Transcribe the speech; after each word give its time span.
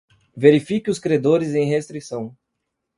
Verifique 0.35 0.89
os 0.89 0.97
credores 0.97 1.53
em 1.53 1.65
restrição. 1.69 2.35